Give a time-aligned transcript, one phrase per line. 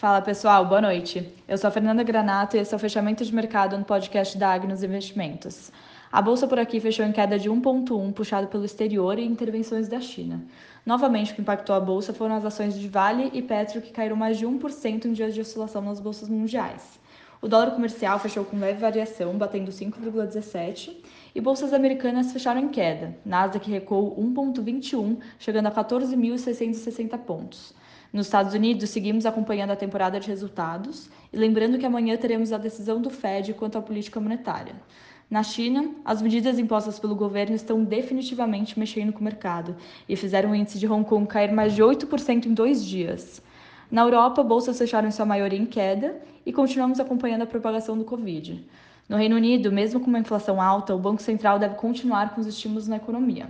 [0.00, 1.30] Fala pessoal, boa noite.
[1.46, 4.50] Eu sou a Fernanda Granato e esse é o fechamento de mercado no podcast da
[4.50, 5.70] Agnos Investimentos.
[6.10, 10.00] A bolsa por aqui fechou em queda de 1,1, puxado pelo exterior e intervenções da
[10.00, 10.42] China.
[10.86, 14.16] Novamente, o que impactou a bolsa foram as ações de Vale e Petro, que caíram
[14.16, 16.98] mais de 1% em dias de oscilação nas bolsas mundiais.
[17.42, 20.96] O dólar comercial fechou com leve variação, batendo 5,17,
[21.34, 23.18] e bolsas americanas fecharam em queda.
[23.22, 27.78] Nasdaq recuou 1,21, chegando a 14.660 pontos.
[28.12, 32.58] Nos Estados Unidos, seguimos acompanhando a temporada de resultados e lembrando que amanhã teremos a
[32.58, 34.74] decisão do Fed quanto à política monetária.
[35.30, 39.76] Na China, as medidas impostas pelo governo estão definitivamente mexendo com o mercado
[40.08, 43.40] e fizeram o índice de Hong Kong cair mais de 8% em dois dias.
[43.88, 48.04] Na Europa, bolsas fecharam em sua maioria em queda e continuamos acompanhando a propagação do
[48.04, 48.68] Covid.
[49.08, 52.46] No Reino Unido, mesmo com uma inflação alta, o Banco Central deve continuar com os
[52.48, 53.48] estímulos na economia.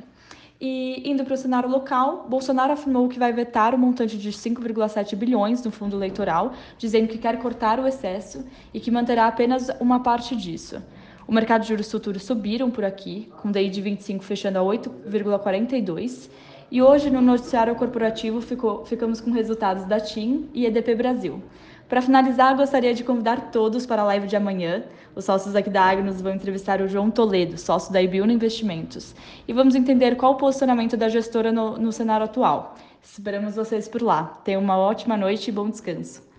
[0.61, 5.17] E indo para o cenário local, Bolsonaro afirmou que vai vetar o montante de 5,7
[5.17, 10.01] bilhões no fundo eleitoral, dizendo que quer cortar o excesso e que manterá apenas uma
[10.01, 10.83] parte disso.
[11.27, 16.29] O mercado de juros futuros subiram por aqui, com DI de 25 fechando a 8,42.
[16.71, 21.43] E hoje, no noticiário corporativo, ficou, ficamos com resultados da TIM e EDP Brasil.
[21.91, 24.85] Para finalizar, gostaria de convidar todos para a live de amanhã.
[25.13, 29.13] Os sócios aqui da Agnos vão entrevistar o João Toledo, sócio da Ibiúna Investimentos,
[29.49, 32.77] e vamos entender qual o posicionamento da gestora no, no cenário atual.
[33.03, 34.41] Esperamos vocês por lá.
[34.45, 36.30] Tenham uma ótima noite e bom descanso.